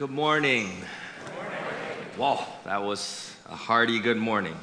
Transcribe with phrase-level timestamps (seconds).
[0.00, 0.82] Good morning.
[2.16, 4.56] Wow, that was a hearty good morning.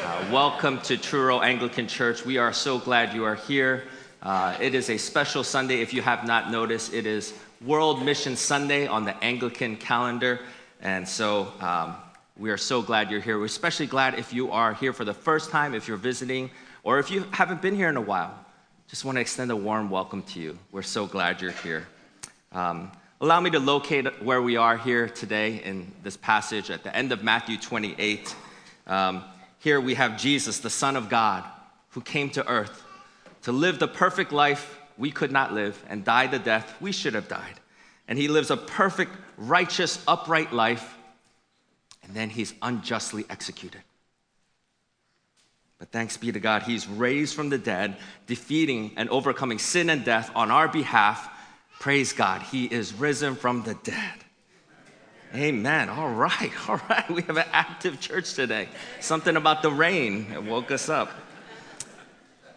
[0.00, 2.24] Uh, welcome to Truro Anglican Church.
[2.24, 3.82] We are so glad you are here.
[4.22, 5.80] Uh, it is a special Sunday.
[5.80, 10.38] If you have not noticed, it is World Mission Sunday on the Anglican calendar.
[10.80, 11.96] And so um,
[12.36, 13.40] we are so glad you're here.
[13.40, 16.48] We're especially glad if you are here for the first time, if you're visiting,
[16.84, 18.32] or if you haven't been here in a while.
[18.86, 20.56] Just want to extend a warm welcome to you.
[20.70, 21.88] We're so glad you're here.
[22.52, 26.94] Um, allow me to locate where we are here today in this passage at the
[26.94, 28.34] end of Matthew 28.
[28.86, 29.24] Um,
[29.58, 31.42] here we have Jesus, the Son of God,
[31.90, 32.84] who came to earth
[33.42, 37.14] to live the perfect life we could not live and die the death we should
[37.14, 37.54] have died.
[38.06, 40.96] And he lives a perfect, righteous, upright life,
[42.04, 43.80] and then he's unjustly executed.
[45.78, 50.04] But thanks be to God, he's raised from the dead, defeating and overcoming sin and
[50.04, 51.30] death on our behalf.
[51.78, 54.14] Praise God, he is risen from the dead.
[55.34, 55.88] Amen.
[55.88, 57.08] All right, all right.
[57.10, 58.68] We have an active church today.
[59.00, 61.10] Something about the rain it woke us up.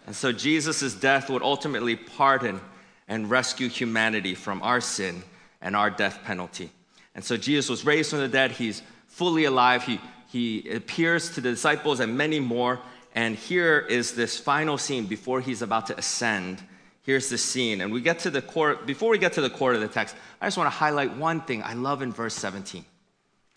[0.07, 2.59] And so Jesus' death would ultimately pardon
[3.07, 5.23] and rescue humanity from our sin
[5.61, 6.71] and our death penalty.
[7.15, 8.51] And so Jesus was raised from the dead.
[8.51, 9.83] He's fully alive.
[9.83, 12.79] He, he appears to the disciples and many more.
[13.13, 16.63] And here is this final scene before he's about to ascend.
[17.03, 17.81] Here's the scene.
[17.81, 20.15] And we get to the core, before we get to the core of the text,
[20.41, 22.85] I just want to highlight one thing I love in verse 17.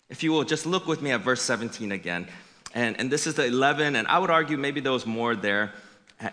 [0.09, 2.27] If you will, just look with me at verse 17 again.
[2.73, 5.73] And, and this is the 11, and I would argue maybe there was more there.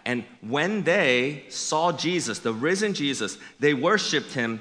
[0.04, 4.60] And when they saw Jesus, the risen Jesus, they worshiped him,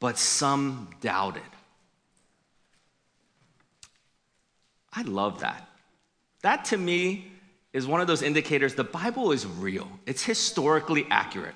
[0.00, 1.42] but some doubted.
[4.92, 5.68] I love that.
[6.42, 7.30] That to me
[7.72, 11.54] is one of those indicators the Bible is real, it's historically accurate.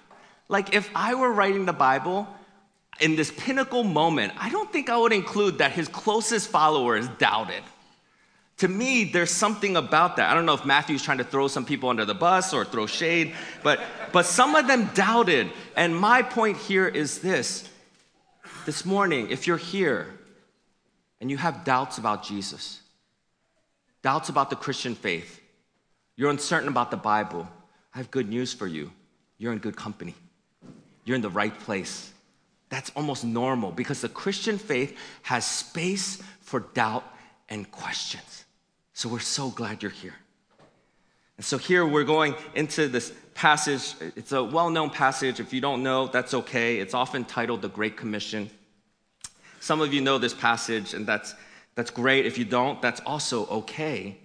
[0.48, 2.28] Like if I were writing the Bible
[3.00, 7.62] in this pinnacle moment, I don't think I would include that his closest followers doubted.
[8.58, 10.30] To me, there's something about that.
[10.30, 12.86] I don't know if Matthew's trying to throw some people under the bus or throw
[12.86, 13.80] shade, but,
[14.12, 15.50] but some of them doubted.
[15.76, 17.68] And my point here is this
[18.64, 20.08] this morning, if you're here
[21.20, 22.80] and you have doubts about Jesus,
[24.02, 25.40] doubts about the Christian faith,
[26.16, 27.46] you're uncertain about the Bible,
[27.94, 28.90] I have good news for you.
[29.38, 30.14] You're in good company,
[31.06, 32.12] you're in the right place.
[32.68, 37.04] That's almost normal because the Christian faith has space for doubt
[37.48, 38.44] and questions.
[38.92, 40.16] So we're so glad you're here.
[41.36, 43.94] And so here we're going into this passage.
[44.16, 45.38] It's a well known passage.
[45.38, 46.78] If you don't know, that's okay.
[46.78, 48.50] It's often titled the Great Commission.
[49.60, 51.34] Some of you know this passage, and that's,
[51.74, 52.26] that's great.
[52.26, 54.18] If you don't, that's also okay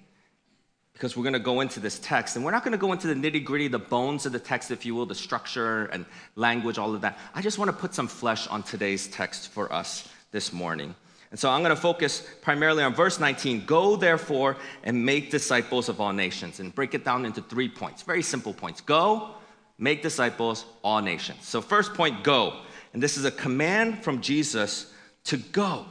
[1.01, 2.35] because we're going to go into this text.
[2.35, 4.69] And we're not going to go into the nitty gritty, the bones of the text,
[4.69, 7.17] if you will, the structure and language, all of that.
[7.33, 10.93] I just want to put some flesh on today's text for us this morning.
[11.31, 15.89] And so I'm going to focus primarily on verse 19 Go therefore and make disciples
[15.89, 18.79] of all nations, and break it down into three points, very simple points.
[18.79, 19.31] Go,
[19.79, 21.39] make disciples, all nations.
[21.47, 22.59] So, first point, go.
[22.93, 25.87] And this is a command from Jesus to go,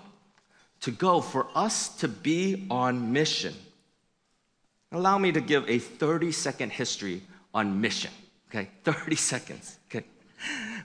[0.82, 3.56] to go, for us to be on mission.
[4.92, 7.22] Allow me to give a 30 second history
[7.54, 8.10] on mission.
[8.48, 9.78] Okay, 30 seconds.
[9.88, 10.04] Okay.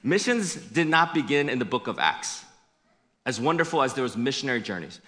[0.04, 2.44] Missions did not begin in the book of Acts.
[3.26, 5.00] As wonderful as those missionary journeys.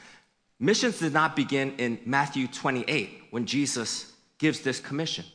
[0.60, 5.26] Missions did not begin in Matthew 28 when Jesus gives this commission.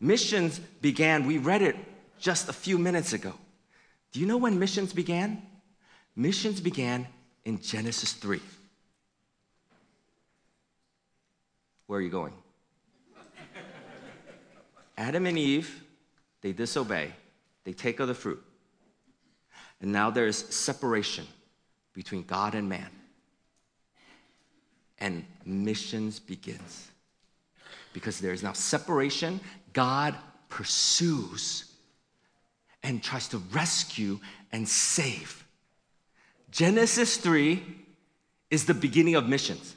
[0.00, 1.76] Missions began, we read it
[2.18, 3.34] just a few minutes ago.
[4.12, 5.42] Do you know when missions began?
[6.16, 7.06] Missions began
[7.44, 8.40] in Genesis 3.
[11.86, 12.32] Where are you going?
[14.98, 15.84] Adam and Eve,
[16.42, 17.12] they disobey,
[17.64, 18.42] they take of the fruit.
[19.80, 21.24] And now there's separation
[21.94, 22.90] between God and man.
[24.98, 26.88] And missions begins.
[27.92, 29.40] Because there is now separation,
[29.72, 30.16] God
[30.48, 31.72] pursues
[32.82, 34.18] and tries to rescue
[34.50, 35.44] and save.
[36.50, 37.62] Genesis 3
[38.50, 39.76] is the beginning of missions.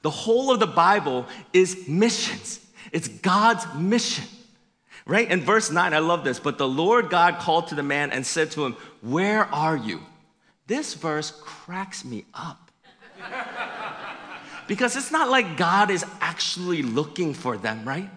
[0.00, 2.60] The whole of the Bible is missions.
[2.90, 4.24] It's God's mission.
[5.04, 5.30] Right?
[5.30, 6.38] In verse 9, I love this.
[6.38, 10.00] But the Lord God called to the man and said to him, Where are you?
[10.66, 12.70] This verse cracks me up.
[14.68, 18.08] because it's not like God is actually looking for them, right?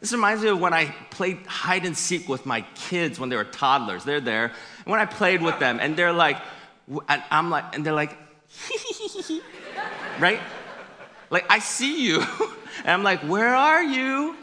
[0.00, 3.36] This reminds me of when I played hide and seek with my kids when they
[3.36, 4.02] were toddlers.
[4.02, 4.46] They're there.
[4.46, 6.38] And when I played with them, and they're like,
[7.08, 8.18] and I'm like, and they're like,
[10.18, 10.40] right?
[11.30, 12.20] Like, I see you.
[12.78, 14.36] and I'm like, where are you?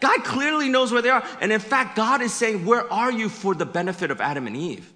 [0.00, 1.24] God clearly knows where they are.
[1.40, 4.56] And in fact, God is saying, Where are you for the benefit of Adam and
[4.56, 4.92] Eve?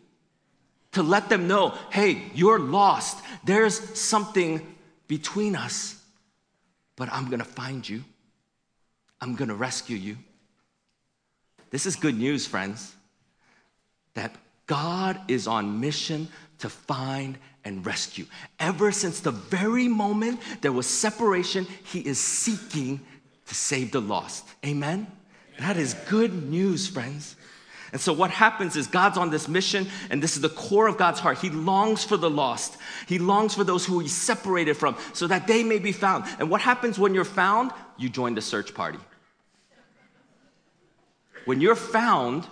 [0.92, 3.22] to let them know hey, you're lost.
[3.44, 4.74] There's something
[5.08, 6.00] between us,
[6.96, 8.04] but I'm gonna find you.
[9.20, 10.18] I'm gonna rescue you.
[11.70, 12.94] This is good news, friends,
[14.14, 14.34] that
[14.66, 16.28] God is on mission
[16.58, 18.26] to find and rescue.
[18.58, 23.00] Ever since the very moment there was separation, He is seeking
[23.52, 24.46] to save the lost.
[24.64, 25.06] Amen?
[25.58, 27.36] That is good news, friends.
[27.92, 30.96] And so, what happens is God's on this mission, and this is the core of
[30.96, 31.36] God's heart.
[31.38, 35.46] He longs for the lost, He longs for those who He's separated from so that
[35.46, 36.24] they may be found.
[36.38, 37.72] And what happens when you're found?
[37.98, 38.98] You join the search party.
[41.44, 42.46] When you're found,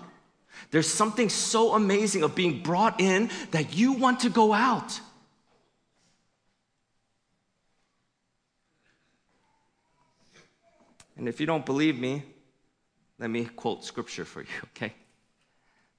[0.70, 5.00] there's something so amazing of being brought in that you want to go out.
[11.20, 12.22] And if you don't believe me,
[13.18, 14.94] let me quote scripture for you, okay?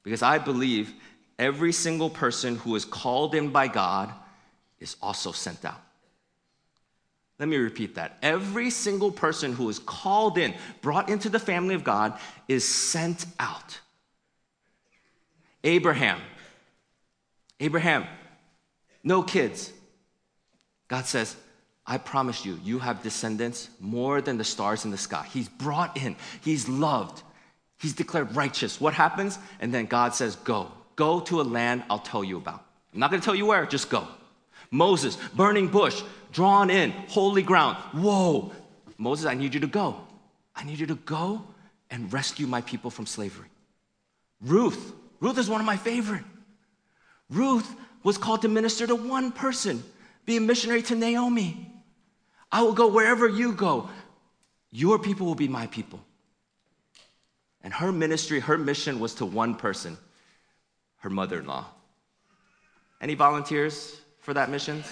[0.02, 0.94] Because I believe
[1.38, 4.12] every single person who is called in by God
[4.80, 5.80] is also sent out.
[7.38, 8.18] Let me repeat that.
[8.24, 13.28] Every single person who is called in, brought into the family of God, is sent
[13.40, 13.80] out.
[15.64, 16.20] Abraham.
[17.60, 18.08] Abraham,
[19.04, 19.72] no kids.
[20.88, 21.36] God says,
[21.86, 25.28] I promise you, you have descendants more than the stars in the sky.
[25.34, 27.24] He's brought in, he's loved,
[27.80, 28.80] he's declared righteous.
[28.80, 29.40] What happens?
[29.60, 32.64] And then God says, Go, go to a land I'll tell you about.
[32.94, 34.08] I'm not gonna tell you where, just go.
[34.70, 36.02] Moses, burning bush,
[36.32, 37.78] drawn in, holy ground.
[37.94, 38.52] Whoa,
[38.98, 40.00] Moses, I need you to go.
[40.56, 41.44] I need you to go
[41.90, 43.48] and rescue my people from slavery.
[44.42, 46.24] Ruth, Ruth is one of my favorite.
[47.30, 47.70] Ruth
[48.04, 49.84] was called to minister to one person,
[50.26, 51.71] be a missionary to Naomi.
[52.52, 53.90] I will go wherever you go.
[54.72, 56.00] Your people will be my people.
[57.64, 59.98] And her ministry, her mission was to one person,
[60.98, 61.66] her mother in law.
[63.00, 64.84] Any volunteers for that mission?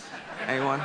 [0.47, 0.81] Anyone?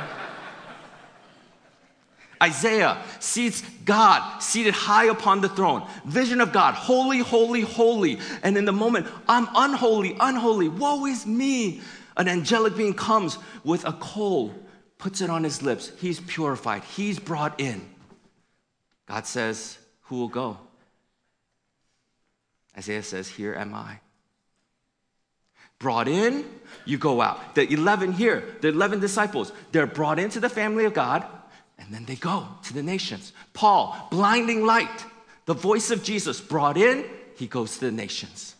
[2.41, 5.87] Isaiah sees God seated high upon the throne.
[6.05, 8.19] Vision of God, holy, holy, holy.
[8.43, 10.67] And in the moment, I'm unholy, unholy.
[10.67, 11.81] Woe is me.
[12.17, 14.53] An angelic being comes with a coal
[14.97, 15.91] puts it on his lips.
[15.99, 17.81] He's purified, he's brought in.
[19.07, 20.57] God says, Who will go?
[22.77, 23.99] Isaiah says, Here am I.
[25.77, 26.45] Brought in,
[26.85, 27.55] you go out.
[27.55, 31.25] The 11 here, the 11 disciples, they're brought into the family of God,
[31.77, 33.33] and then they go to the nations.
[33.53, 35.05] Paul, blinding light,
[35.45, 37.05] the voice of Jesus, brought in,
[37.35, 38.55] he goes to the nations.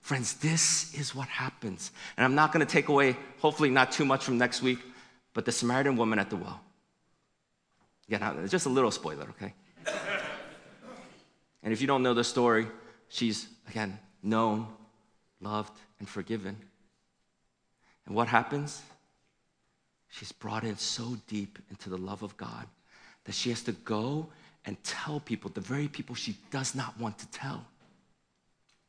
[0.00, 1.92] Friends, this is what happens.
[2.16, 4.80] And I'm not going to take away, hopefully, not too much from next week,
[5.34, 6.60] but the Samaritan woman at the well.
[8.08, 9.54] Now, just a little spoiler, okay?
[11.62, 12.66] and if you don't know the story,
[13.08, 14.66] she's, again, known,
[15.40, 16.56] loved, and forgiven.
[18.06, 18.82] And what happens?
[20.08, 22.66] She's brought in so deep into the love of God
[23.24, 24.28] that she has to go
[24.64, 27.64] and tell people, the very people she does not want to tell.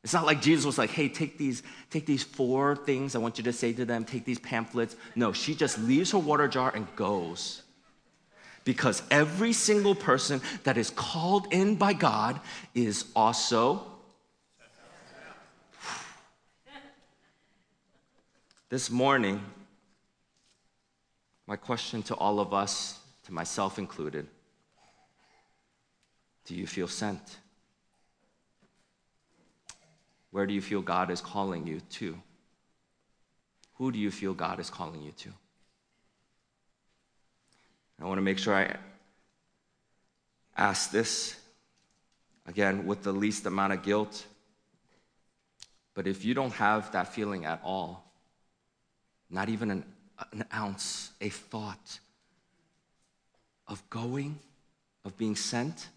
[0.04, 3.38] It's not like Jesus was like, hey, take these, take these four things I want
[3.38, 4.96] you to say to them, take these pamphlets.
[5.14, 7.62] No, she just leaves her water jar and goes.
[8.64, 12.40] Because every single person that is called in by God
[12.74, 13.86] is also.
[18.68, 19.40] This morning,
[21.46, 24.26] my question to all of us, to myself included,
[26.44, 27.38] do you feel sent?
[30.32, 32.18] Where do you feel God is calling you to?
[33.74, 35.28] Who do you feel God is calling you to?
[38.00, 38.76] I want to make sure I
[40.56, 41.36] ask this
[42.46, 44.26] again with the least amount of guilt.
[45.94, 48.10] But if you don't have that feeling at all,
[49.28, 49.84] not even an,
[50.32, 52.00] an ounce, a thought
[53.68, 54.38] of going,
[55.04, 55.88] of being sent,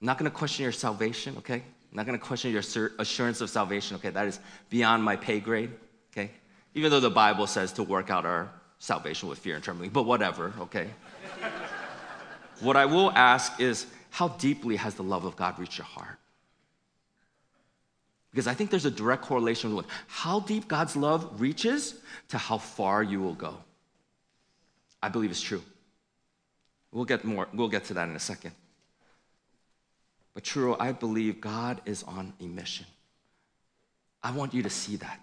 [0.00, 1.62] I'm not going to question your salvation, okay?
[1.94, 3.94] I'm not going to question your assurance of salvation.
[3.98, 5.70] Okay, that is beyond my pay grade.
[6.12, 6.32] Okay,
[6.74, 10.02] even though the Bible says to work out our salvation with fear and trembling, but
[10.02, 10.52] whatever.
[10.58, 10.88] Okay.
[12.60, 16.18] what I will ask is, how deeply has the love of God reached your heart?
[18.32, 21.94] Because I think there's a direct correlation with how deep God's love reaches
[22.30, 23.56] to how far you will go.
[25.00, 25.62] I believe it's true.
[26.90, 28.50] We'll get more, we'll get to that in a second.
[30.34, 32.86] But true, I believe God is on a mission.
[34.22, 35.20] I want you to see that.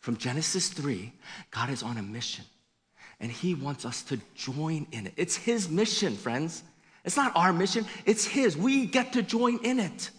[0.00, 1.12] From Genesis 3,
[1.50, 2.44] God is on a mission.
[3.20, 5.12] And He wants us to join in it.
[5.16, 6.62] It's His mission, friends.
[7.04, 8.56] It's not our mission, it's His.
[8.56, 10.10] We get to join in it.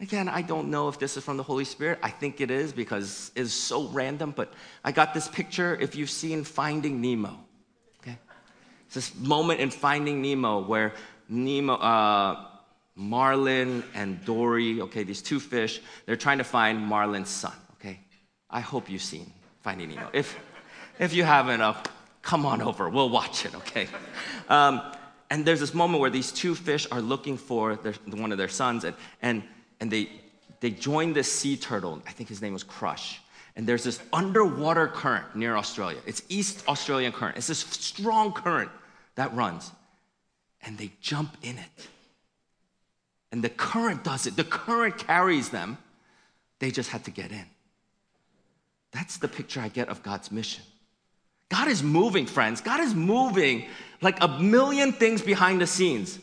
[0.00, 1.98] Again, I don't know if this is from the Holy Spirit.
[2.02, 4.52] I think it is because it's so random, but
[4.84, 7.36] I got this picture if you've seen Finding Nemo.
[8.00, 8.16] Okay?
[8.86, 10.92] It's this moment in Finding Nemo where
[11.28, 12.46] Nemo, uh,
[12.98, 18.00] Marlin and Dory, okay, these two fish, they're trying to find Marlin's son, okay?
[18.50, 20.10] I hope you've seen Finding Nemo.
[20.12, 20.38] If,
[20.98, 21.74] if you haven't, uh,
[22.20, 23.88] come on over, we'll watch it, okay?
[24.48, 24.82] Um,
[25.30, 28.48] and there's this moment where these two fish are looking for their, one of their
[28.48, 29.42] sons, and, and
[29.80, 30.08] and they,
[30.60, 32.02] they joined this sea turtle.
[32.06, 33.20] I think his name was Crush.
[33.56, 35.98] And there's this underwater current near Australia.
[36.06, 37.36] It's East Australian current.
[37.36, 38.70] It's this strong current
[39.16, 39.72] that runs.
[40.62, 41.88] And they jump in it.
[43.30, 44.36] And the current does it.
[44.36, 45.78] The current carries them.
[46.58, 47.44] They just had to get in.
[48.92, 50.64] That's the picture I get of God's mission.
[51.50, 52.60] God is moving, friends.
[52.60, 53.66] God is moving
[54.00, 56.18] like a million things behind the scenes.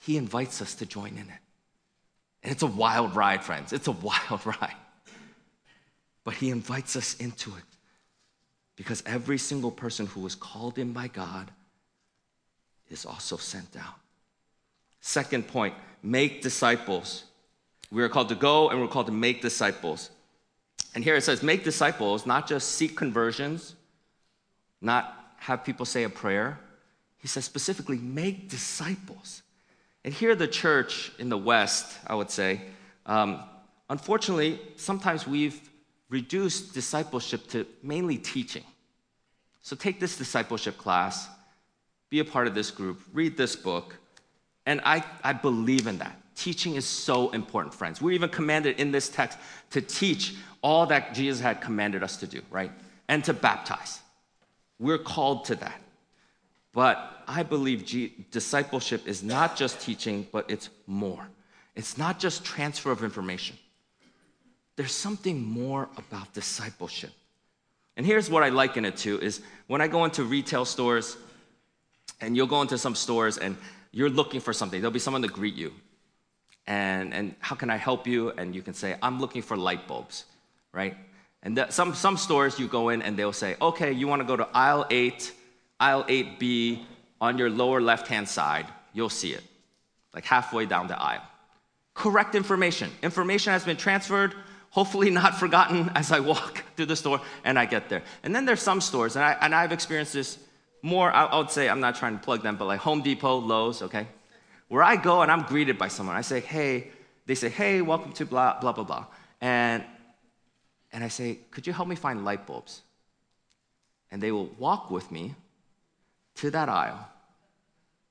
[0.00, 1.42] He invites us to join in it.
[2.42, 3.72] And it's a wild ride, friends.
[3.72, 3.92] It's a
[4.30, 4.76] wild ride.
[6.24, 7.64] But he invites us into it
[8.76, 11.50] because every single person who was called in by God
[12.88, 13.94] is also sent out.
[15.06, 15.72] Second point
[16.02, 17.22] make disciples.
[17.92, 20.10] We are called to go and we're called to make disciples.
[20.96, 23.76] And here it says, make disciples, not just seek conversions,
[24.80, 26.58] not have people say a prayer.
[27.18, 29.42] He says specifically, make disciples.
[30.04, 32.62] And here, the church in the West, I would say,
[33.06, 33.44] um,
[33.88, 35.60] unfortunately, sometimes we've
[36.08, 38.64] reduced discipleship to mainly teaching.
[39.62, 41.28] So take this discipleship class,
[42.10, 43.94] be a part of this group, read this book,
[44.66, 46.20] and I, I believe in that.
[46.34, 48.02] Teaching is so important, friends.
[48.02, 49.38] We're even commanded in this text
[49.70, 52.70] to teach all that Jesus had commanded us to do, right?
[53.08, 54.00] And to baptize.
[54.78, 55.80] We're called to that.
[56.74, 61.26] But I believe G- discipleship is not just teaching, but it's more.
[61.74, 63.56] It's not just transfer of information.
[64.76, 67.12] There's something more about discipleship.
[67.96, 71.16] And here's what I liken it to is when I go into retail stores
[72.20, 73.56] and you'll go into some stores and
[73.96, 75.72] you're looking for something, there'll be someone to greet you.
[76.66, 78.28] And, and how can I help you?
[78.28, 80.26] And you can say, I'm looking for light bulbs,
[80.70, 80.98] right?
[81.42, 84.28] And the, some, some stores you go in and they'll say, okay, you want to
[84.28, 85.32] go to aisle eight,
[85.80, 86.84] aisle 8B
[87.22, 89.42] on your lower left hand side, you'll see it,
[90.12, 91.22] like halfway down the aisle.
[91.94, 92.90] Correct information.
[93.02, 94.34] Information has been transferred,
[94.68, 98.02] hopefully not forgotten as I walk through the store and I get there.
[98.22, 100.36] And then there's some stores, and, I, and I've experienced this
[100.86, 103.82] more, I, would say, I'm not trying to plug them, but like Home Depot, Lowe's,
[103.82, 104.06] okay?
[104.68, 106.16] Where I go and I'm greeted by someone.
[106.16, 106.88] I say, hey,
[107.26, 109.06] they say, hey, welcome to blah, blah, blah, blah.
[109.40, 109.84] And,
[110.92, 112.82] and I say, could you help me find light bulbs?
[114.12, 115.34] And they will walk with me
[116.36, 117.08] to that aisle.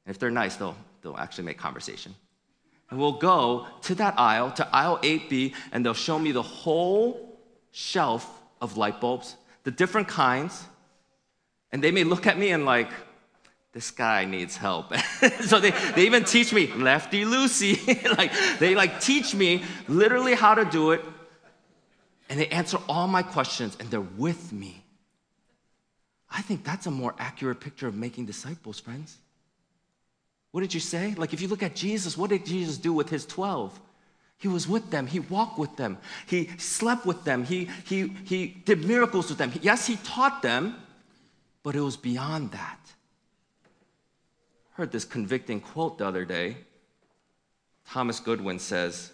[0.06, 2.14] And if they're nice, they'll, they'll actually make conversation.
[2.90, 7.40] And we'll go to that aisle, to aisle 8B, and they'll show me the whole
[7.72, 8.30] shelf
[8.62, 10.66] of light bulbs, the different kinds.
[11.76, 12.90] And they may look at me and like,
[13.74, 14.96] this guy needs help.
[15.42, 17.76] so they, they even teach me lefty loosey.
[18.18, 21.04] like they like teach me literally how to do it.
[22.30, 24.86] And they answer all my questions and they're with me.
[26.32, 29.18] I think that's a more accurate picture of making disciples, friends.
[30.52, 31.14] What did you say?
[31.18, 33.78] Like, if you look at Jesus, what did Jesus do with his 12?
[34.38, 35.08] He was with them.
[35.08, 35.98] He walked with them.
[36.26, 37.44] He slept with them.
[37.44, 39.52] He, he, he did miracles with them.
[39.62, 40.78] Yes, he taught them,
[41.66, 42.80] but it was beyond that.
[44.72, 46.58] I heard this convicting quote the other day.
[47.90, 49.12] Thomas Goodwin says,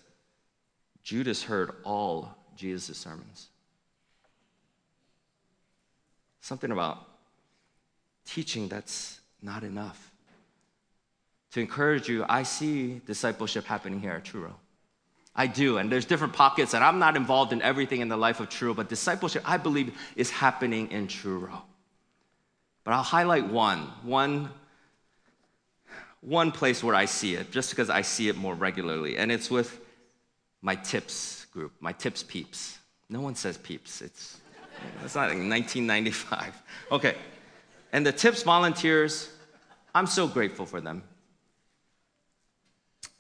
[1.02, 3.48] Judas heard all Jesus' sermons.
[6.42, 7.08] Something about
[8.26, 10.12] teaching that's not enough.
[11.52, 14.58] To encourage you, I see discipleship happening here at Truro.
[15.34, 18.42] I do, and there's different pockets, and I'm not involved in everything in the life
[18.42, 21.62] of Truro, but discipleship, I believe, is happening in Truro.
[22.92, 24.50] But I'll highlight one, one,
[26.20, 29.50] one place where I see it, just because I see it more regularly, and it's
[29.50, 29.80] with
[30.62, 32.80] my tips group, my tips peeps.
[33.08, 34.02] No one says peeps.
[34.02, 34.42] It's,
[35.06, 36.62] it's not like 1995.
[36.92, 37.16] Okay.
[37.94, 39.30] And the TIPS volunteers,
[39.96, 41.02] I'm so grateful for them.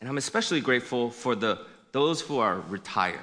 [0.02, 1.60] And I'm especially grateful for the,
[1.94, 3.22] those who are retired,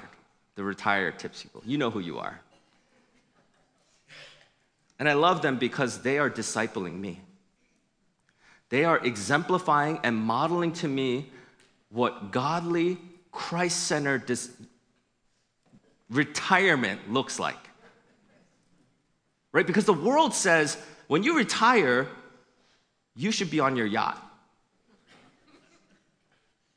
[0.55, 1.61] the retired TIPS people.
[1.63, 2.41] You know who you are.
[4.99, 7.21] And I love them because they are discipling me.
[8.67, 11.31] They are exemplifying and modeling to me
[11.89, 12.97] what godly,
[13.31, 14.51] Christ centered dis-
[16.09, 17.57] retirement looks like.
[19.51, 19.65] Right?
[19.65, 20.77] Because the world says
[21.07, 22.07] when you retire,
[23.15, 24.23] you should be on your yacht.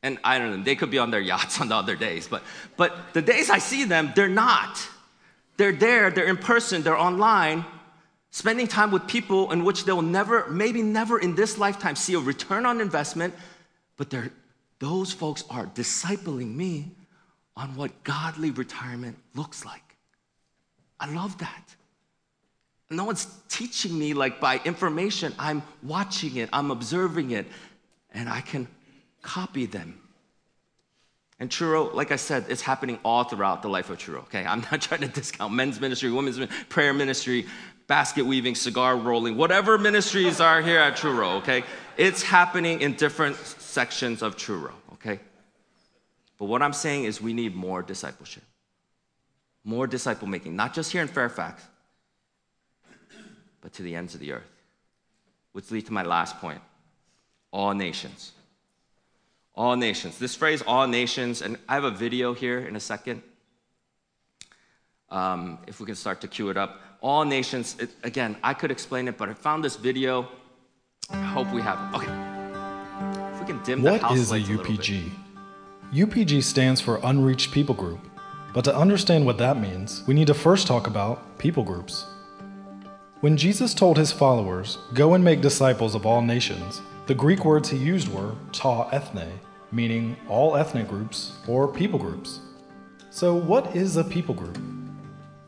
[0.02, 2.42] And I don't know, they could be on their yachts on the other days, but,
[2.76, 4.88] but the days I see them, they're not.
[5.58, 7.64] They're there, they're in person, they're online,
[8.32, 12.18] spending time with people in which they'll never, maybe never in this lifetime, see a
[12.18, 13.34] return on investment,
[13.96, 14.32] but they're,
[14.80, 16.90] those folks are discipling me
[17.56, 19.96] on what godly retirement looks like.
[20.98, 21.76] I love that.
[22.88, 25.34] No one's teaching me like by information.
[25.38, 27.46] I'm watching it, I'm observing it,
[28.12, 28.66] and I can
[29.20, 29.98] copy them.
[31.38, 34.20] And Truro, like I said, it's happening all throughout the life of Truro.
[34.20, 37.46] Okay, I'm not trying to discount men's ministry, women's ministry, prayer ministry,
[37.86, 41.64] basket weaving, cigar rolling, whatever ministries are here at Truro, Okay,
[41.96, 45.20] it's happening in different sections of Truro, Okay,
[46.38, 48.44] but what I'm saying is we need more discipleship,
[49.64, 51.62] more disciple making, not just here in Fairfax,
[53.60, 54.50] but to the ends of the earth.
[55.52, 56.60] Which leads to my last point
[57.52, 58.32] all nations.
[59.54, 60.18] All nations.
[60.18, 63.22] This phrase, all nations, and I have a video here in a second.
[65.10, 66.80] Um, if we can start to cue it up.
[67.02, 70.28] All nations, it, again, I could explain it, but I found this video.
[71.10, 71.96] I hope we have it.
[71.98, 73.34] Okay.
[73.34, 74.52] If we can dim what the house is a lights a.
[74.52, 75.10] UPG?
[75.92, 77.98] UPG stands for Unreached People Group.
[78.54, 82.06] But to understand what that means, we need to first talk about people groups.
[83.20, 87.68] When Jesus told his followers, Go and make disciples of all nations, the Greek words
[87.68, 89.40] he used were ta ethne,
[89.72, 92.38] meaning all ethnic groups or people groups.
[93.10, 94.81] So, what is a people group?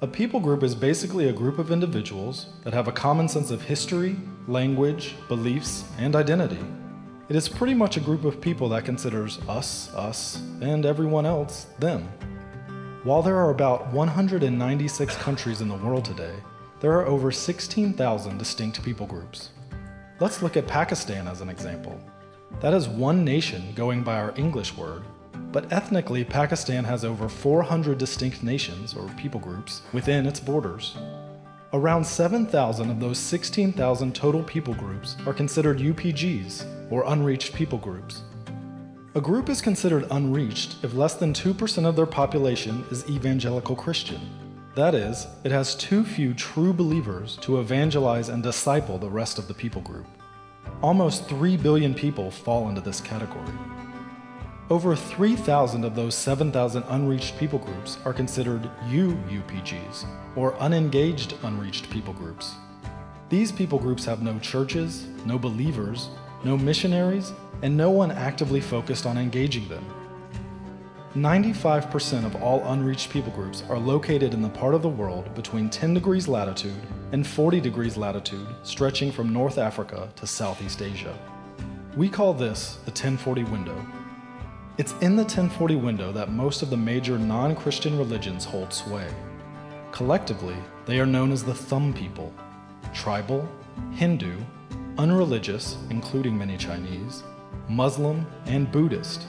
[0.05, 3.63] A people group is basically a group of individuals that have a common sense of
[3.63, 6.63] history, language, beliefs, and identity.
[7.31, 11.69] It is pretty much a group of people that considers us, us, and everyone else,
[11.79, 12.07] them.
[13.03, 16.35] While there are about 196 countries in the world today,
[16.81, 19.53] there are over 16,000 distinct people groups.
[20.21, 21.99] Let's look at Pakistan as an example.
[22.61, 25.05] That is one nation going by our English word,
[25.53, 30.97] but ethnically, Pakistan has over 400 distinct nations or people groups within its borders.
[31.73, 38.23] Around 7,000 of those 16,000 total people groups are considered UPGs, or unreached people groups.
[39.17, 44.21] A group is considered unreached if less than 2% of their population is evangelical Christian.
[44.75, 49.47] That is, it has too few true believers to evangelize and disciple the rest of
[49.47, 50.07] the people group.
[50.83, 53.53] Almost 3 billion people fall into this category.
[54.71, 62.15] Over 3,000 of those 7,000 unreached people groups are considered UUPGs, or unengaged unreached people
[62.15, 62.55] groups.
[63.29, 66.09] These people groups have no churches, no believers,
[66.45, 69.85] no missionaries, and no one actively focused on engaging them.
[71.15, 75.69] 95% of all unreached people groups are located in the part of the world between
[75.69, 76.81] 10 degrees latitude
[77.13, 81.17] and 40 degrees latitude, stretching from North Africa to Southeast Asia.
[81.99, 84.04] We call this the 1040 window.
[84.77, 89.07] It's in the 1040 window that most of the major non Christian religions hold sway.
[89.93, 92.35] Collectively, they are known as the Thumb people
[92.93, 93.49] tribal,
[93.93, 94.37] Hindu,
[94.99, 97.23] unreligious, including many Chinese,
[97.69, 99.29] Muslim, and Buddhist.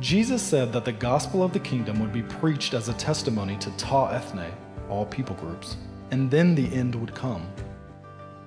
[0.00, 3.70] Jesus said that the gospel of the kingdom would be preached as a testimony to
[3.76, 4.50] Ta ethne,
[4.88, 5.76] all people groups,
[6.10, 7.46] and then the end would come.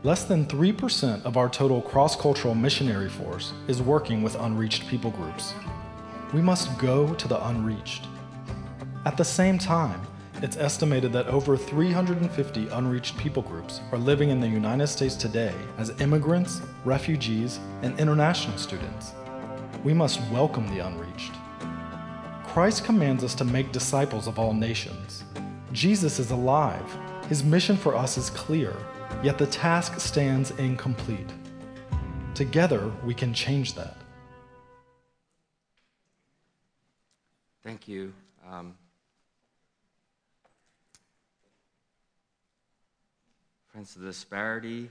[0.02, 5.12] Less than 3% of our total cross cultural missionary force is working with unreached people
[5.12, 5.54] groups.
[6.34, 8.08] We must go to the unreached.
[9.06, 10.02] At the same time,
[10.42, 15.54] it's estimated that over 350 unreached people groups are living in the United States today
[15.78, 19.12] as immigrants, refugees, and international students.
[19.84, 21.34] We must welcome the unreached.
[22.46, 25.26] Christ commands us to make disciples of all nations.
[25.74, 26.98] Jesus is alive.
[27.28, 28.74] His mission for us is clear,
[29.22, 31.34] yet the task stands incomplete.
[32.36, 34.01] Together, we can change that.
[37.64, 38.12] Thank you.
[38.50, 38.76] Um,
[43.72, 44.90] friends, the disparity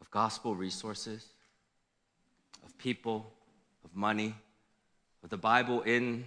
[0.00, 1.24] of gospel resources,
[2.64, 3.32] of people,
[3.84, 4.34] of money,
[5.22, 6.24] of the Bible in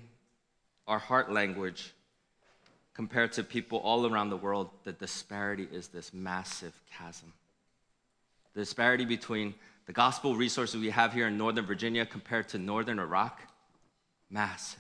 [0.88, 1.94] our heart language
[2.94, 7.34] compared to people all around the world, the disparity is this massive chasm.
[8.54, 9.54] The disparity between
[9.86, 13.42] the gospel resources we have here in Northern Virginia compared to Northern Iraq,
[14.30, 14.80] massive.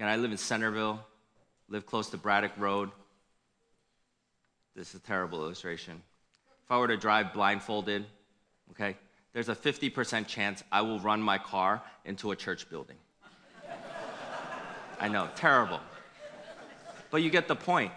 [0.00, 0.98] And I live in Centerville,
[1.68, 2.90] live close to Braddock Road.
[4.74, 6.00] This is a terrible illustration.
[6.64, 8.06] If I were to drive blindfolded,
[8.70, 8.96] okay,
[9.34, 12.96] there's a 50% chance I will run my car into a church building.
[14.98, 15.80] I know, terrible.
[17.10, 17.92] But you get the point.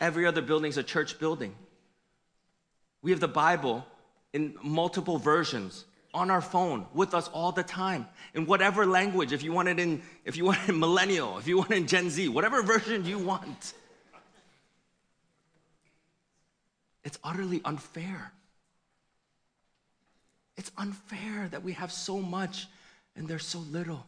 [0.00, 1.52] Every other building's a church building.
[3.02, 3.84] We have the Bible
[4.32, 5.84] in multiple versions
[6.16, 8.08] on our phone with us all the time.
[8.32, 11.46] In whatever language if you want it in if you want it in millennial if
[11.46, 13.74] you want it in gen z whatever version you want.
[17.04, 18.32] It's utterly unfair.
[20.56, 22.66] It's unfair that we have so much
[23.14, 24.06] and there's so little.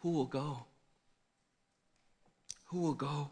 [0.00, 0.64] Who will go?
[2.66, 3.30] Who will go?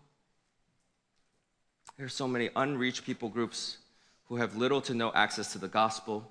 [1.97, 3.79] There are so many unreached people groups
[4.33, 6.27] who have little to no access to the gospel,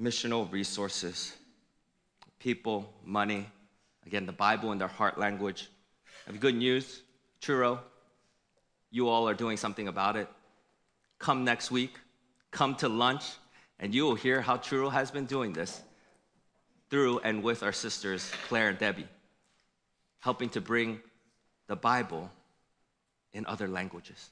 [0.00, 1.34] missional resources,
[2.38, 3.48] people, money,
[4.06, 5.68] again, the Bible in their heart language.
[6.26, 7.02] Have good news,
[7.40, 7.80] Truro.
[8.92, 10.28] You all are doing something about it.
[11.18, 11.98] Come next week,
[12.52, 13.24] come to lunch,
[13.80, 15.82] and you will hear how Truro has been doing this
[16.88, 19.08] through and with our sisters, Claire and Debbie,
[20.20, 21.00] helping to bring
[21.66, 22.30] the Bible
[23.32, 24.30] in other languages.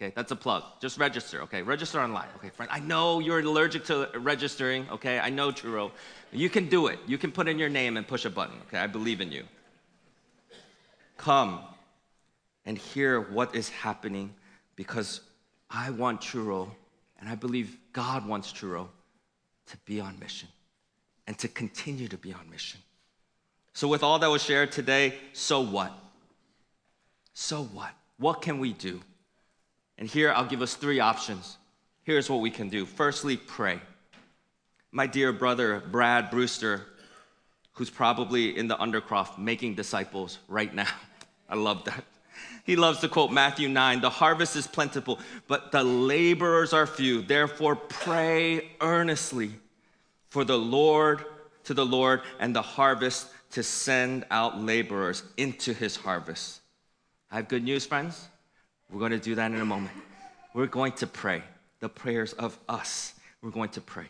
[0.00, 0.62] Okay, that's a plug.
[0.80, 1.60] Just register, okay?
[1.60, 2.28] Register online.
[2.36, 5.18] Okay, friend, I know you're allergic to registering, okay?
[5.18, 5.90] I know, Truro.
[6.30, 7.00] You can do it.
[7.08, 8.78] You can put in your name and push a button, okay?
[8.78, 9.42] I believe in you.
[11.16, 11.62] Come
[12.64, 14.32] and hear what is happening
[14.76, 15.20] because
[15.68, 16.70] I want Truro,
[17.18, 18.88] and I believe God wants Truro
[19.66, 20.48] to be on mission
[21.26, 22.78] and to continue to be on mission.
[23.72, 25.92] So, with all that was shared today, so what?
[27.34, 27.90] So what?
[28.18, 29.00] What can we do?
[29.98, 31.56] And here I'll give us three options.
[32.04, 32.86] Here's what we can do.
[32.86, 33.80] Firstly, pray.
[34.92, 36.86] My dear brother, Brad Brewster,
[37.72, 40.88] who's probably in the Undercroft making disciples right now.
[41.48, 42.04] I love that.
[42.64, 47.22] He loves to quote Matthew 9 The harvest is plentiful, but the laborers are few.
[47.22, 49.50] Therefore, pray earnestly
[50.28, 51.24] for the Lord,
[51.64, 56.60] to the Lord, and the harvest to send out laborers into his harvest.
[57.30, 58.28] I have good news, friends.
[58.90, 59.92] We're going to do that in a moment.
[60.54, 61.42] We're going to pray
[61.80, 63.14] the prayers of us.
[63.42, 64.06] We're going to pray.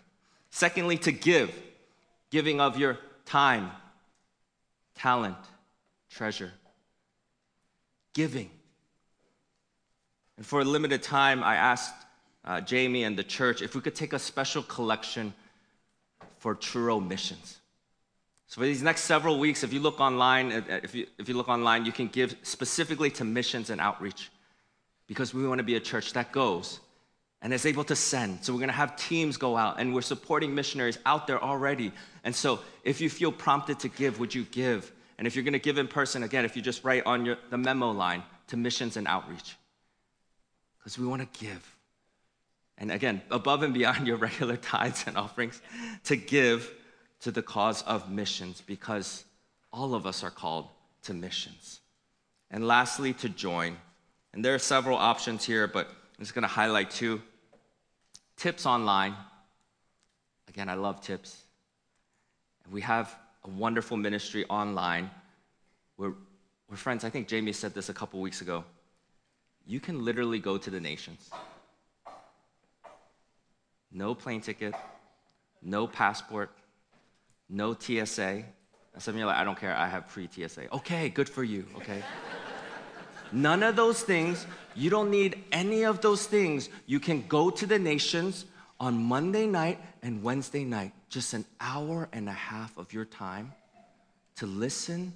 [0.50, 1.54] Secondly, to give,
[2.30, 3.70] giving of your time,
[4.94, 5.36] talent,
[6.10, 6.52] treasure.
[8.14, 8.50] Giving.
[10.36, 11.94] And for a limited time, I asked
[12.44, 15.34] uh, Jamie and the church if we could take a special collection
[16.38, 17.58] for Truro missions.
[18.46, 21.48] So for these next several weeks, if you look online, if you, if you look
[21.48, 24.30] online, you can give specifically to missions and outreach
[25.08, 26.78] because we want to be a church that goes
[27.42, 28.44] and is able to send.
[28.44, 31.92] So we're going to have teams go out and we're supporting missionaries out there already.
[32.22, 34.92] And so if you feel prompted to give, would you give?
[35.18, 37.38] And if you're going to give in person, again, if you just write on your,
[37.50, 39.56] the memo line to missions and outreach,
[40.78, 41.76] because we want to give.
[42.76, 45.60] And again, above and beyond your regular tithes and offerings,
[46.04, 46.72] to give
[47.20, 49.24] to the cause of missions because
[49.72, 50.68] all of us are called
[51.02, 51.80] to missions.
[52.50, 53.76] And lastly, to join.
[54.32, 57.20] And there are several options here, but I'm just going to highlight two.
[58.36, 59.14] Tips online.
[60.48, 61.42] Again, I love tips.
[62.70, 63.14] We have
[63.44, 65.10] a wonderful ministry online
[65.96, 66.12] where
[66.74, 68.64] friends, I think Jamie said this a couple weeks ago.
[69.66, 71.30] You can literally go to the nations.
[73.90, 74.74] No plane ticket,
[75.62, 76.50] no passport,
[77.48, 78.44] no TSA.
[78.98, 80.74] some of you are like, I don't care, I have pre TSA.
[80.74, 82.02] Okay, good for you, okay?
[83.32, 86.68] None of those things, you don't need any of those things.
[86.86, 88.46] You can go to the nations
[88.80, 93.52] on Monday night and Wednesday night, just an hour and a half of your time
[94.36, 95.12] to listen,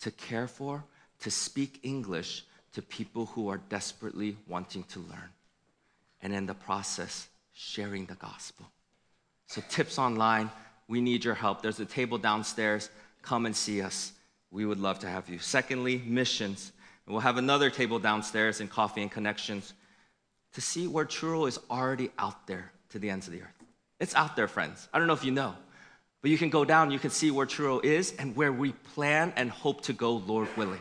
[0.00, 0.84] to care for,
[1.20, 5.30] to speak English to people who are desperately wanting to learn.
[6.22, 8.66] And in the process, sharing the gospel.
[9.46, 10.50] So, tips online
[10.88, 11.62] we need your help.
[11.62, 12.90] There's a table downstairs.
[13.22, 14.12] Come and see us.
[14.50, 15.38] We would love to have you.
[15.38, 16.72] Secondly, missions.
[17.06, 19.74] We'll have another table downstairs in Coffee and Connections
[20.54, 23.64] to see where Truro is already out there to the ends of the earth.
[24.00, 24.88] It's out there, friends.
[24.92, 25.54] I don't know if you know,
[26.20, 29.32] but you can go down, you can see where Truro is and where we plan
[29.36, 30.80] and hope to go, Lord willing.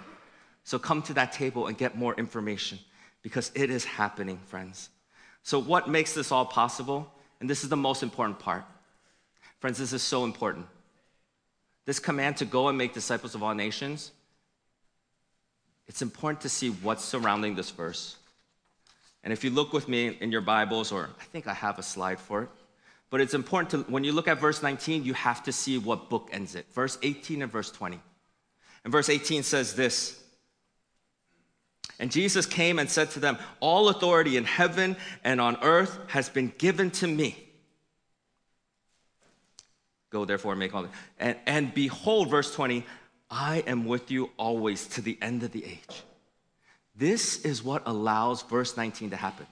[0.64, 2.80] So come to that table and get more information
[3.22, 4.90] because it is happening, friends.
[5.44, 7.12] So, what makes this all possible?
[7.40, 8.66] And this is the most important part
[9.60, 10.68] Friends, this is so important.
[11.86, 14.12] This command to go and make disciples of all nations,
[15.88, 18.18] it's important to see what's surrounding this verse.
[19.24, 21.84] And if you look with me in your Bibles, or I think I have a
[21.84, 22.50] slide for it,
[23.10, 26.10] but it's important to, when you look at verse 19, you have to see what
[26.10, 26.66] book ends it.
[26.74, 28.00] Verse 18 and verse 20.
[28.84, 30.24] And verse 18 says this
[32.00, 36.30] And Jesus came and said to them, All authority in heaven and on earth has
[36.30, 37.36] been given to me.
[40.12, 40.88] Go therefore and make all.
[41.20, 42.86] And, and behold, verse 20,
[43.30, 46.04] I am with you always to the end of the age.
[46.96, 49.48] This is what allows verse 19 to happen.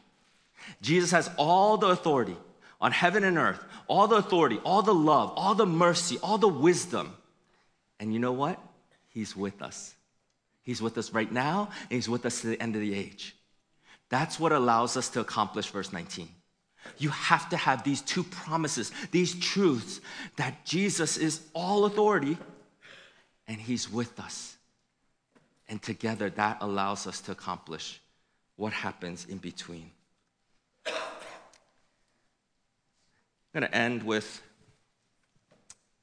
[0.82, 2.38] Jesus has all the authority,
[2.80, 6.48] on heaven and earth, all the authority, all the love, all the mercy, all the
[6.48, 7.14] wisdom.
[8.00, 8.60] And you know what?
[9.10, 9.94] He's with us.
[10.64, 13.36] He's with us right now, and He's with us to the end of the age.
[14.10, 16.28] That's what allows us to accomplish verse 19.
[16.98, 20.02] You have to have these two promises, these truths
[20.36, 22.38] that Jesus is all authority
[23.47, 24.58] and He's with us.
[25.69, 28.01] And together, that allows us to accomplish
[28.56, 29.89] what happens in between.
[30.86, 30.93] I'm
[33.53, 34.41] going to end with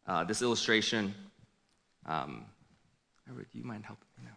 [0.07, 1.15] uh, this illustration.
[2.07, 2.45] Um,
[3.27, 4.31] do you mind helping me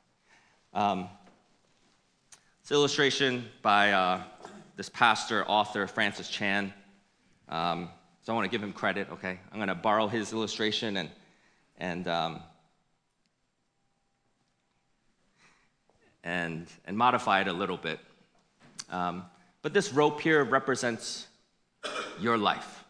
[0.73, 0.81] now?
[0.81, 1.07] Um,
[2.61, 4.21] it's an illustration by uh,
[4.75, 6.73] this pastor, author, Francis Chan.
[7.49, 7.89] Um,
[8.21, 9.39] so I want to give him credit, okay?
[9.51, 11.09] I'm going to borrow his illustration and,
[11.77, 12.07] and,
[16.23, 17.99] and, and modify it a little bit.
[18.89, 19.25] Um,
[19.61, 21.27] but this rope here represents
[22.19, 22.83] your life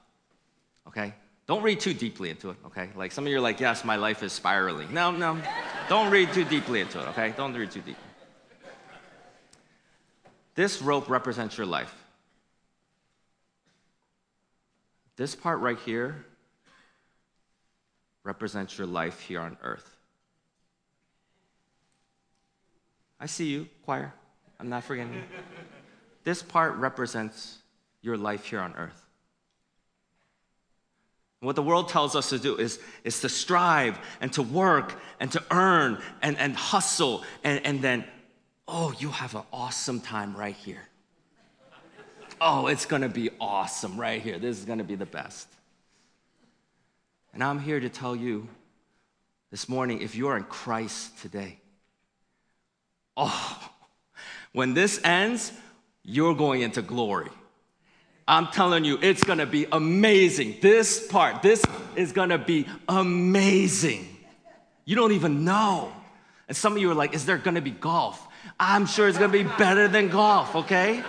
[0.93, 1.13] okay?
[1.47, 2.89] Don't read too deeply into it, okay?
[2.95, 4.93] Like some of you are like, yes, my life is spiraling.
[4.93, 5.37] No, no,
[5.89, 7.33] don't read too deeply into it, okay?
[7.35, 7.97] Don't read too deep.
[10.55, 11.93] This rope represents your life.
[15.15, 16.25] This part right here
[18.23, 19.92] represents your life here on earth.
[23.23, 24.13] I see you, choir.
[24.59, 25.21] I'm not forgetting you.
[26.25, 27.59] This part represents
[28.01, 29.01] your life here on earth.
[31.39, 35.31] What the world tells us to do is, is to strive and to work and
[35.31, 38.03] to earn and, and hustle, and, and then,
[38.67, 40.81] oh, you have an awesome time right here.
[42.41, 44.37] Oh, it's gonna be awesome right here.
[44.37, 45.47] This is gonna be the best.
[47.33, 48.49] And I'm here to tell you
[49.49, 51.59] this morning if you're in Christ today,
[53.17, 53.69] oh,
[54.51, 55.51] when this ends,
[56.03, 57.29] you're going into glory.
[58.27, 60.57] I'm telling you, it's gonna be amazing.
[60.61, 61.63] This part, this
[61.95, 64.07] is gonna be amazing.
[64.85, 65.91] You don't even know.
[66.47, 68.25] And some of you are like, is there gonna be golf?
[68.59, 71.03] I'm sure it's gonna be better than golf, okay?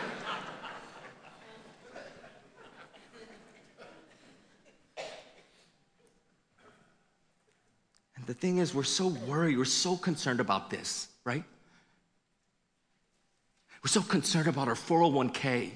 [8.17, 11.45] And the thing is, we're so worried, we're so concerned about this, right?
[13.85, 15.71] We're so concerned about our 401k.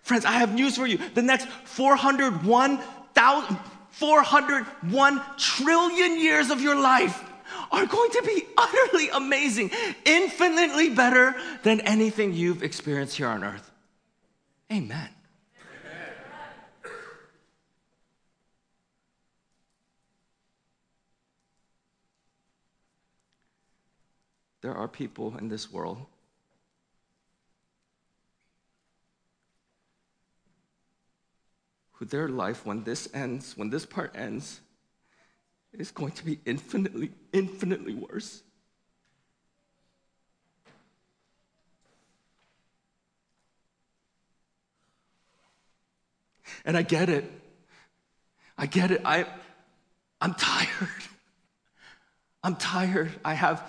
[0.00, 0.98] Friends, I have news for you.
[1.12, 3.58] The next 401,000,
[3.90, 7.22] 401 trillion years of your life
[7.70, 9.70] are going to be utterly amazing,
[10.06, 11.34] infinitely better
[11.64, 13.70] than anything you've experienced here on earth.
[14.72, 15.10] Amen.
[24.62, 25.98] There are people in this world
[31.94, 34.60] who their life, when this ends, when this part ends,
[35.72, 38.42] is going to be infinitely, infinitely worse.
[46.64, 47.24] And I get it.
[48.56, 49.00] I get it.
[49.04, 49.26] I,
[50.20, 50.68] I'm tired.
[52.44, 53.10] I'm tired.
[53.24, 53.68] I have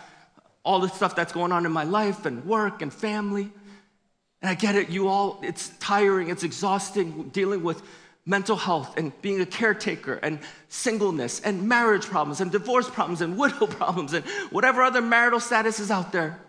[0.63, 3.51] all the stuff that's going on in my life and work and family.
[4.41, 4.89] And I get it.
[4.89, 7.81] You all, it's tiring, it's exhausting dealing with
[8.25, 13.37] mental health and being a caretaker and singleness and marriage problems and divorce problems and
[13.43, 16.39] widow problems and whatever other marital status is out there.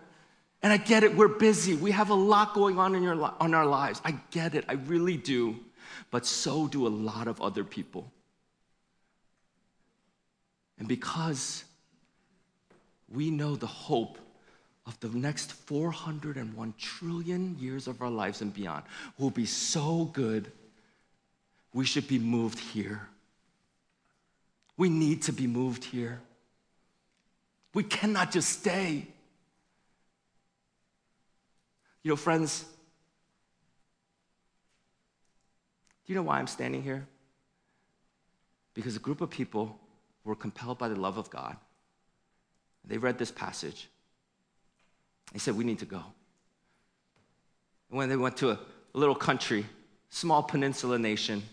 [0.63, 1.75] And I get it, we're busy.
[1.75, 4.01] We have a lot going on in your, our lives.
[4.03, 5.59] I get it, I really do.
[6.11, 8.11] But so do a lot of other people.
[10.77, 11.63] And because
[13.11, 14.17] we know the hope
[14.85, 18.83] of the next 401 trillion years of our lives and beyond
[19.17, 20.51] will be so good
[21.73, 23.07] we should be moved here.
[24.77, 26.21] We need to be moved here.
[27.73, 29.07] We cannot just stay.
[32.03, 32.63] You know, friends,
[36.05, 37.05] do you know why I'm standing here?
[38.73, 39.77] Because a group of people
[40.23, 41.57] were compelled by the love of God.
[42.87, 43.87] They read this passage.
[45.33, 46.03] They said, We need to go.
[47.89, 48.59] And when they went to a,
[48.95, 49.65] little country,
[50.09, 51.43] small peninsula nation,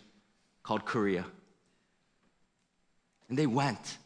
[0.62, 1.24] called Korea.
[3.28, 3.98] And they went.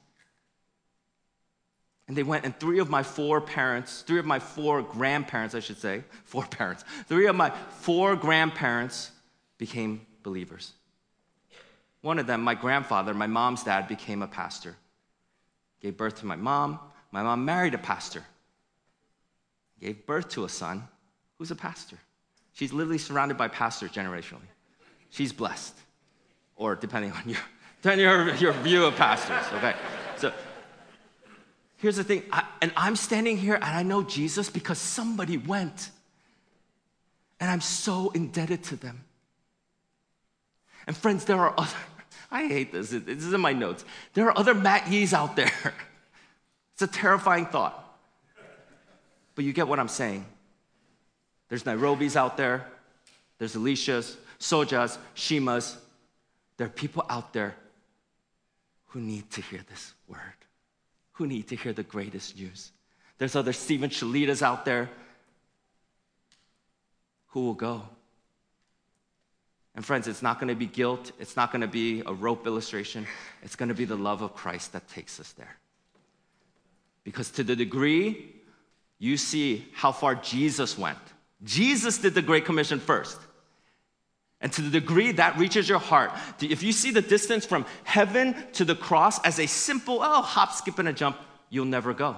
[2.08, 5.60] And they went, and three of my four parents, three of my four grandparents, I
[5.60, 9.10] should say, four parents, three of my four grandparents
[9.58, 10.72] became believers.
[12.00, 14.76] One of them, my grandfather, my mom's dad, became a pastor.
[15.80, 16.78] Gave birth to my mom.
[17.16, 18.22] My mom married a pastor.
[19.80, 20.86] Gave birth to a son
[21.38, 21.96] who's a pastor.
[22.52, 24.50] She's literally surrounded by pastors generationally.
[25.08, 25.74] She's blessed,
[26.56, 27.38] or depending on your,
[27.80, 29.74] depending on your, view of pastors, okay?
[30.18, 30.30] So
[31.78, 35.92] here's the thing, I, and I'm standing here and I know Jesus because somebody went.
[37.40, 39.04] And I'm so indebted to them.
[40.86, 41.76] And friends, there are other,
[42.30, 43.86] I hate this, this is in my notes.
[44.12, 45.72] There are other Matt Yees out there.
[46.76, 47.82] It's a terrifying thought.
[49.34, 50.26] But you get what I'm saying.
[51.48, 52.66] There's Nairobis out there,
[53.38, 55.76] there's Alicias, Sojas, Shimas.
[56.58, 57.54] There are people out there
[58.88, 60.20] who need to hear this word,
[61.12, 62.72] who need to hear the greatest news.
[63.16, 64.90] There's other Stephen Shalitas out there
[67.28, 67.88] who will go.
[69.74, 71.12] And friends, it's not going to be guilt.
[71.18, 73.06] It's not going to be a rope illustration.
[73.42, 75.56] It's going to be the love of Christ that takes us there.
[77.06, 78.34] Because to the degree
[78.98, 80.98] you see how far Jesus went,
[81.44, 83.16] Jesus did the Great Commission first.
[84.40, 86.10] And to the degree that reaches your heart,
[86.42, 90.52] if you see the distance from heaven to the cross as a simple, oh, hop,
[90.52, 91.16] skip, and a jump,
[91.48, 92.16] you'll never go.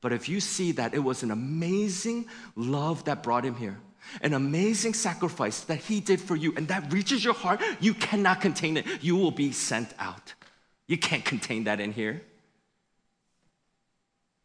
[0.00, 3.78] But if you see that it was an amazing love that brought him here,
[4.22, 8.40] an amazing sacrifice that he did for you, and that reaches your heart, you cannot
[8.40, 8.86] contain it.
[9.02, 10.32] You will be sent out.
[10.86, 12.22] You can't contain that in here.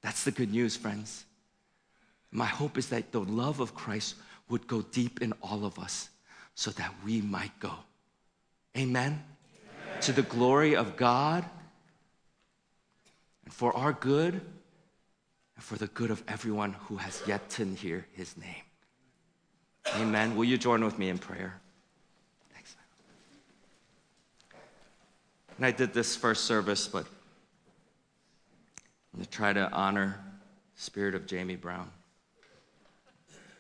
[0.02, 1.26] That's the good news, friends.
[2.32, 4.16] My hope is that the love of Christ
[4.50, 6.10] would go deep in all of us
[6.56, 7.74] so that we might go.
[8.78, 9.24] Amen?
[9.88, 10.02] Amen.
[10.02, 11.46] To the glory of God
[13.44, 18.06] and for our good and for the good of everyone who has yet to hear
[18.14, 18.64] his name.
[19.98, 20.36] Amen.
[20.36, 21.60] Will you join with me in prayer?
[22.54, 22.76] Thanks.
[25.58, 27.06] And I did this first service, but
[29.19, 30.19] to try to honor
[30.76, 31.89] the spirit of Jamie Brown.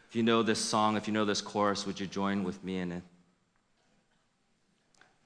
[0.09, 2.77] If you know this song, if you know this chorus, would you join with me
[2.79, 3.03] in it?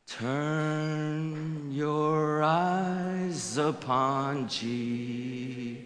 [0.08, 5.86] Turn your eyes upon Jesus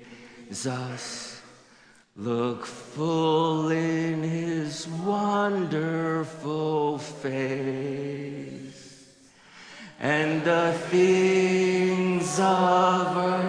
[2.19, 6.17] Look full in his wonderful
[6.97, 7.45] face,
[10.01, 13.48] and the things of earth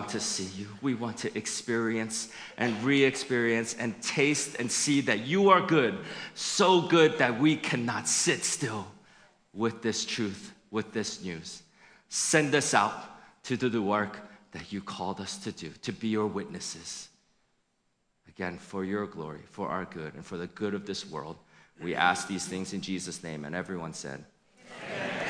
[0.00, 0.66] want to see you.
[0.80, 5.98] We want to experience and re experience and taste and see that you are good,
[6.34, 8.86] so good that we cannot sit still
[9.52, 11.62] with this truth, with this news.
[12.08, 12.94] Send us out
[13.44, 14.18] to do the work
[14.52, 17.08] that you called us to do, to be your witnesses.
[18.26, 21.36] Again, for your glory, for our good, and for the good of this world,
[21.82, 23.44] we ask these things in Jesus' name.
[23.44, 24.24] And everyone said,
[24.82, 25.29] Amen.